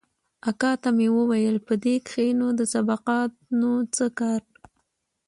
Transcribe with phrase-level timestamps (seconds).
[0.49, 4.41] اکا ته مې وويل په دې کښې نو د سبقانو څه کار.